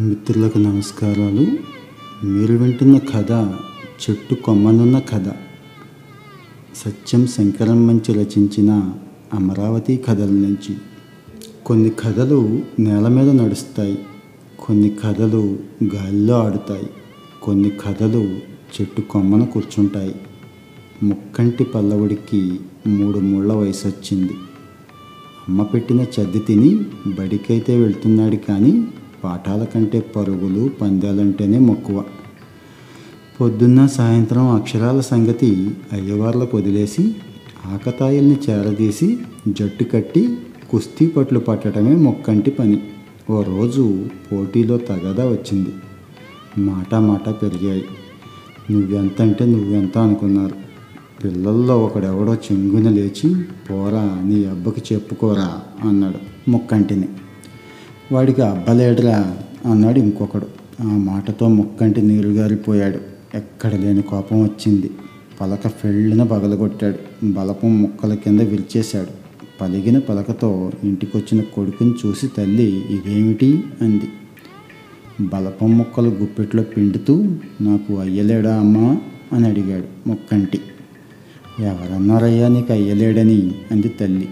[0.00, 1.46] మిత్రులకు నమస్కారాలు.
[2.26, 3.32] మీరు వింటున్న కథ
[4.02, 5.28] చెట్టు కొమ్మనున్న కథ.
[6.76, 8.92] సత్యం శంకరం మంచి రచించిన
[9.34, 10.76] అమరావతి కథల నుంచి.
[11.66, 13.98] కొన్ని కథలు నేల మీద నడుస్తాయి.
[14.66, 15.58] కొన్ని కథలు
[15.94, 16.90] గాలిలో ఆడుతాయి.
[17.42, 18.38] కొన్ని కథలు
[18.80, 20.14] చెట్టు కొమ్మన కూర్చుంటాయి.
[21.02, 24.32] ముక్కంటి పల్లవుడికి మూడు ముళ్ళ వయసు వచ్చింది
[25.48, 28.88] అమ్మ పెట్టిన చద్ది తిని బడికైతే వెళ్తున్నాడు కానీ
[29.24, 32.04] పాఠాల కంటే పరుగులు పందాలంటేనే మక్కువ.
[33.40, 37.16] పొద్దున్న సాయంత్రం అక్షరాల సంగతి అయ్యవార్లకు వదిలేసి
[37.66, 40.36] ఆకతాయిల్ని చేరదీసి జట్టు కట్టి
[40.70, 42.82] కుస్తీ పట్లు పట్టడమే మొక్కంటి పని.
[43.30, 45.68] ఓ రోజు పోటీలో తగదా వచ్చింది.
[46.58, 47.84] మాట మాట పెరిగాయి.
[48.70, 50.66] నువ్వెంత అంటే నువ్వెంత అనుకున్నారు.
[51.24, 57.08] పిల్లల్లో ఒకడెవడో చెంగున లేచి పోరా నీ అబ్బకి చెప్పుకోరా అన్నాడు ముక్కంటిని.
[58.12, 59.36] వాడికి అబ్బలేడురా
[59.70, 60.46] అన్నాడు ఇంకొకడు.
[60.80, 62.98] ఆ మాటతో ముక్కంటి నీరు గారిపోయాడు
[63.34, 64.90] ఎక్కడ లేని కోపం వచ్చింది.
[65.40, 67.26] పలక ఫెళ్ళిన పగలగొట్టాడు.
[67.26, 69.26] బలపం ముక్కల కింద విరిచేశాడు.
[69.60, 74.08] పలిగిన పలకతో ఇంటికొచ్చిన కొడుకుని చూసి తల్లి ఇదేమిటి అంది.
[75.20, 77.24] బలపం ముక్కలు గుప్పెట్లో పిండుతూ
[77.60, 78.96] నాకు అయ్యలేడా అమ్మా
[79.32, 80.60] అని అడిగాడు ముక్కంటి.
[81.60, 84.28] ఎవరన్నారయ్యా నీకు అయ్యలేడని అంది తల్లి.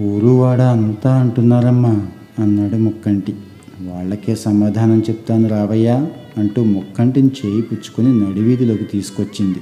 [0.00, 2.06] ఊరు వాడ అంతా అంటున్నారమ్మా.
[2.38, 3.34] అన్నాడు ముక్కంటి.
[3.82, 9.58] వాళ్ళకే సమాధానం చెప్తాను రావయ్యా అంటూ ముక్కంటిని చేయి పుచ్చుకొని నడివీధిలోకి తీసుకొచ్చింది.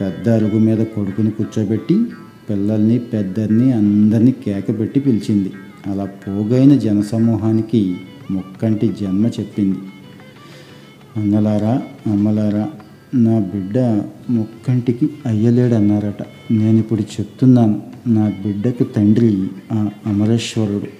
[0.00, 2.04] పెద్ద అరుగు మీద కొడుకుని కూర్చోబెట్టి
[2.50, 5.52] పిల్లల్ని పెద్దల్ని అందరినీ కేకబెట్టి పిలిచింది.
[5.86, 7.96] అలా పోగైన జనసమూహానికి
[8.30, 9.78] ముక్కంటి జన్మ చెప్పింది.
[11.16, 12.68] అన్నలారా అమ్మలారా
[13.14, 13.78] నా బిడ్డ
[14.30, 16.22] ముక్కంటికి అయ్యలేడన్నారట.
[16.50, 20.98] నేను ఇప్పుడు చెప్తున్నాను నా బిడ్డకు తండ్రి ఆ అమరేశ్వరుడు.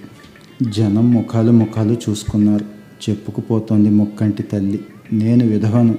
[0.61, 2.65] జనం ముఖాలు ముఖాలు చూసుకున్నారు.
[3.09, 4.79] చెప్పుకుపోతోంది ముక్కంటి తల్లి.
[5.13, 5.95] నేను విధవను.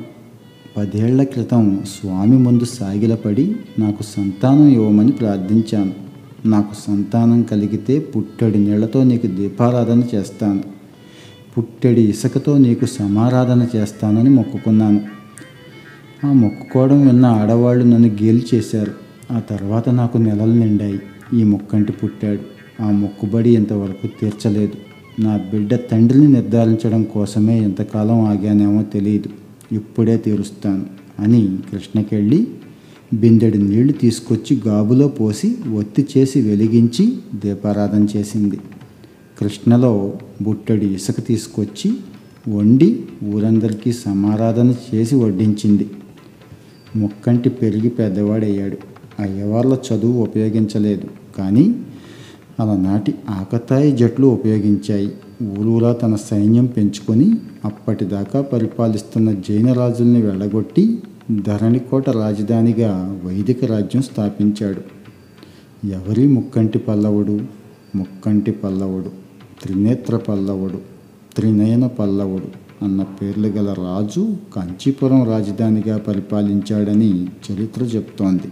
[0.76, 5.92] పదేళ్ళ క్రితం స్వామి ముందు సాగిలపడి నాకు సంతానం ఇవ్వమని ప్రార్థించాను.
[6.46, 10.62] నాకు సంతానం కలిగితే పుట్టడి నీళ్ళతో నీకు దీపారాధన చేస్తాను.
[11.58, 15.00] పుట్టెడి ఇసుకతో నీకు సమారాధన చేస్తానని మొక్కుకున్నాను.
[16.24, 18.92] ఆ మొక్కుకోవడం విన్న ఆడవాళ్ళు నన్ను గేలి చేశారు.
[19.32, 21.00] ఆ తర్వాత నాకు నెలలు నిండాయి.
[21.34, 22.59] ఈ మొక్కంటి పుట్టాడు.
[22.80, 24.72] ఆ మొక్కుబడి ఇంతవరకు తీర్చలేదు.
[25.22, 29.28] నా బిడ్డ తండ్రిని నిర్ధారించడం కోసమే ఎంతకాలం ఆగానేమో తెలియదు
[29.74, 30.86] ఇప్పుడే తీరుస్తాను
[31.18, 32.46] అని కృష్ణకెళ్ళి
[33.14, 38.58] బిందెడు నీళ్ళు తీసుకొచ్చి గాబులో పోసి ఒత్తి చేసి వెలిగించి దీపారాధన చేసింది.
[39.40, 40.12] కృష్ణలో
[40.42, 41.92] బుట్టడి ఇసుక తీసుకొచ్చి
[42.48, 45.90] వండి ఊరందరికీ సమారాధన చేసి వడ్డించింది.
[46.96, 48.76] ముక్కంటి పెరిగి పెద్దవాడయ్యాడు.
[49.18, 51.04] అయ్యవార్ల చదువు ఉపయోగించలేదు.
[51.38, 51.74] కానీ
[52.60, 55.12] అలనాటి ఆకతాయి జట్లు ఉపయోగించాయి.
[55.58, 57.28] ఊరూరా తన సైన్యం పెంచుకొని
[57.64, 60.98] అప్పటిదాకా పరిపాలిస్తున్న జైన రాజుల్ని వెళ్ళగొట్టి
[61.46, 64.82] ధరణికోట రాజధానిగా వైదిక రాజ్యం స్థాపించాడు.
[65.86, 67.40] ఎవరి ముక్కంటి పల్లవుడు
[67.96, 69.10] ముక్కంటి పల్లవుడు
[69.62, 70.78] త్రినేత్ర పల్లవుడు
[71.36, 72.48] త్రినయన పల్లవుడు
[72.84, 77.10] అన్న పేర్లు గల రాజు కాంచీపురం రాజధానిగా పరిపాలించాడని
[77.46, 78.48] చరిత్ర చెప్తోంది.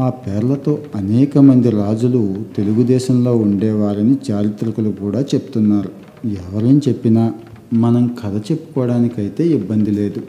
[0.00, 5.90] ఆ పేర్లతో అనేక మంది రాజులు తెలుగుదేశంలో ఉండేవారని చారిత్రకులు కూడా చెప్తున్నారు.
[6.26, 7.34] ఎవరేం చెప్పినా
[7.72, 10.22] మనం కథ చెప్పుకోవడానికైతే ఇబ్బంది లేదు.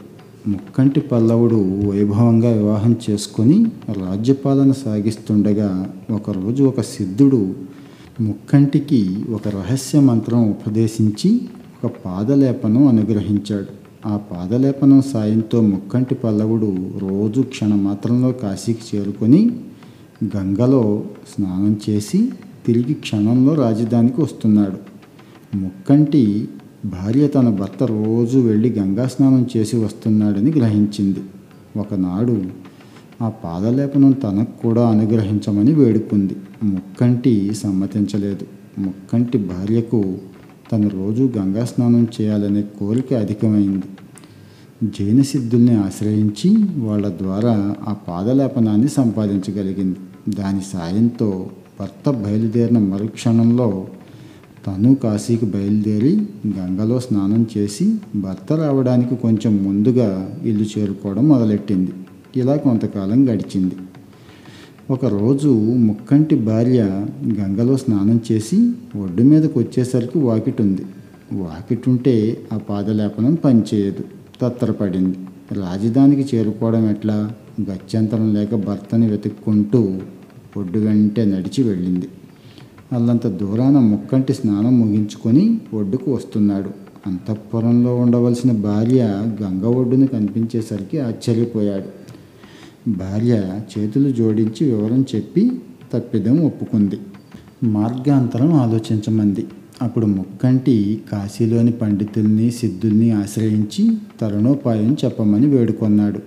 [0.48, 1.56] ముక్కంటి పల్లవుడు
[1.90, 7.54] వైభవంగా వివాహం చేసుకొని రాజ్యపాలన సాగిస్తుండగా ఒకరోజు ఒక సిద్ధుడు
[8.20, 11.40] ముక్కంటికి ఒక రహస్య మంత్రం ఉపదేశించి
[11.84, 13.83] ఒక పాదలేపనం అనుగ్రహించాడు.
[14.06, 19.50] ఆ పాదలేపనం సాయంతో ముక్కంటి పల్లవుడు రోజు క్షణమాత్రంలో కాశీకి చేరుకొని
[20.36, 21.04] గంగలో
[21.34, 22.32] స్నానం చేసి
[22.66, 24.76] తిరిగి క్షణంలో రాజధానికి వస్తున్నాడు.
[25.56, 26.48] ముక్కంటి
[26.84, 31.20] భార్య తన భర్త రోజు వెళ్ళి గంగా స్నానం చేసి వస్తున్నాడని గ్రహించింది.
[31.76, 32.44] ఒకనాడు
[33.22, 36.36] ఆ పాదలేపనం తనకు కూడా అనుగ్రహించమని వేడుకుంది.
[36.62, 38.46] ముక్కంటి సమ్మతించలేదు.
[38.80, 40.18] ముక్కంటి భార్యకు
[40.72, 43.86] తను రోజు గంగా స్నానం చేయాలనే కోరిక అధికమైంది.
[44.84, 49.96] జైన సిద్ధుల్ని ఆశ్రయించి వాళ్ళ ద్వారా ఆ పాదలేపనాన్ని సంపాదించగలిగింది.
[50.28, 51.50] దాని సాయంతో
[51.80, 53.86] భర్త బయలుదేరిన మరుక్షణంలో
[54.66, 56.22] తను కాశీకి బయలుదేరి
[56.58, 61.92] గంగలో స్నానం చేసి భర్త రావడానికి కొంచెం ముందుగా ఇల్లు చేరుకోవడం మొదలెట్టింది.
[62.36, 63.74] ఇలా కొంతకాలం గడిచింది.
[64.90, 65.48] ఒకరోజు
[65.88, 67.06] ముక్కంటి భార్య
[67.40, 70.82] గంగలో స్నానం చేసి ఒడ్డు మీదకు వచ్చేసరికి వాకిట్ ఉంది
[71.32, 74.23] వాకిట్ ఉంటే ఆ పాదలేపనం పనిచేయదు.
[74.40, 75.18] తత్తరపడింది
[75.52, 77.32] రాజధానికి చేరుకోవడం ఎట్లా?
[77.60, 79.98] గత్యంతరం లేక భర్తని వెతుక్కుంటూ
[80.56, 82.08] ఒడ్డు వెంటే నడిచి వెళ్ళింది.
[82.92, 86.70] అల్లంత దూరాన ముక్కంటి స్నానం ముగించుకొని ఒడ్డుకు వస్తున్నాడు.
[87.06, 89.02] అంతఃపురంలో ఉండవలసిన భార్య
[89.42, 92.04] గంగ ఒడ్డును కనిపించేసరికి ఆశ్చర్యపోయాడు.
[92.90, 96.98] భార్య చేతులు జోడించి వివరం చెప్పి తప్పిదం ఒప్పుకుంది.
[97.62, 99.46] మార్గాంతరం ఆలోచించమంది.
[99.82, 106.20] అప్పుడు ముక్కంటి కాశీలోని పండితుల్ని సిద్ధుల్ని ఆశ్రయించి తరుణోపాయం చెప్పమని వేడుకొన్నాడు.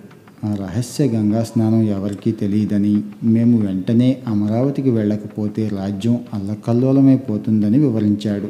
[0.45, 8.47] ఆ రహస్య గంగా స్నానం ఎవరికీ తెలియదని మేము వెంటనే అమరావతికి వెళ్ళకపోతే రాజ్యం అల్లకల్లోలమైపోతుందని వివరించాడు.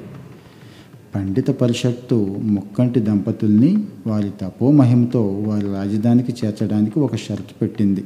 [1.16, 8.04] పండిత పరిషత్తు ముక్కంటి దంపతుల్ని వారి తపోమహిమతో వారి రాజధానికి చేర్చడానికి ఒక షరతు పెట్టింది.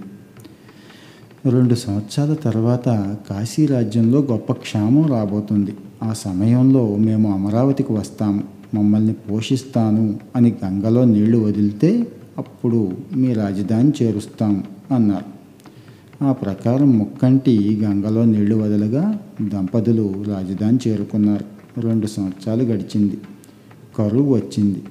[1.50, 2.86] రెండు సంవత్సరాల తర్వాత
[3.30, 5.72] కాశీ రాజ్యంలో గొప్ప క్షామం రాబోతుంది.
[6.04, 8.44] ఆ సమయంలో మేము అమరావతికి వస్తాము
[8.74, 12.08] మమ్మల్ని పోషిస్తాను అని గంగలో నీళ్ళు వదిలితే
[12.38, 15.42] అప్పుడు మీ రాజధాని చేరుస్తాం అన్నారు.
[16.24, 21.46] ఆ ప్రకారం ముక్కంటి గంగలో నీళ్ళు వదలగా దంపతులు రాజధాని చేరుకున్నారు.
[21.82, 23.18] రెండు సంవత్సరాలు గడిచింది.
[23.98, 24.84] కరువు వచ్చింది.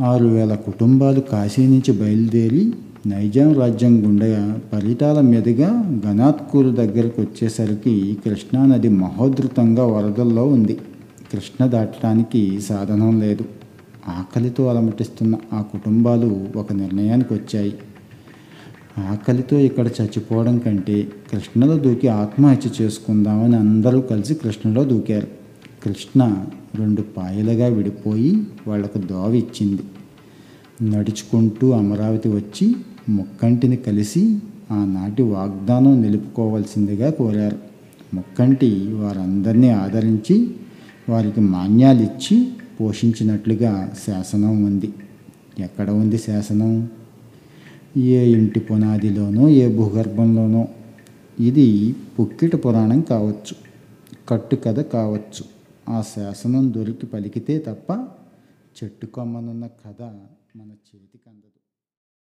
[0.00, 2.72] ఆరు వేల కుటుంబాలు కాశీ నుంచి బయలుదేరి
[3.06, 10.74] నైజాం రాజ్యం గుండగా పరిటాల మీదుగా ఘనాత్కూరు దగ్గరకు వచ్చేసరికి కృష్ణానది మహోధృతంగా వరదల్లో ఉంది.
[11.32, 13.44] కృష్ణ దాటడానికి సాధనం లేదు.
[14.08, 17.74] ఆకలితో అలమటిస్తున్న ఆ కుటుంబాలు ఒక నిర్ణయానికి వచ్చాయి.
[18.98, 25.28] ఆకలితో ఇక్కడ చచ్చిపోవడం కంటే కృష్ణలో దూకి ఆత్మహత్య చేసుకుందామని అందరూ కలిసి కృష్ణలో దూకారు.
[25.84, 26.36] కృష్ణ
[26.74, 29.82] రెండు పాయలుగా విడిపోయి వాళ్ళకు దోవ ఇచ్చింది
[30.90, 32.76] నడుచుకుంటూ అమరావతి వచ్చి
[33.08, 34.38] ముక్కంటిని కలిసి
[34.70, 37.58] ఆనాటి వాగ్దానం నిలుపుకోవాల్సిందిగా కోరారు.
[38.14, 40.54] ముక్కంటి వారందరినీ ఆదరించి
[41.08, 44.94] వారికి మాన్యాలు ఇచ్చి పోషించినట్లుగా శాసనం ఉంది.
[45.58, 46.88] ఎక్కడ ఉంది శాసనం?
[47.96, 50.68] ఏ ఇంటి పునాదిలోనో ఏ భూగర్భంలోనో.
[51.40, 53.54] ఇది పుక్కిట పురాణం కావచ్చు
[54.28, 55.44] కట్టు కథ కావచ్చు.
[55.88, 57.92] ఆ శాసనం దొరికి పలికితే తప్ప
[58.84, 60.02] చెట్టు కొమ్మనున్న కథ
[60.56, 61.18] మన చేతికి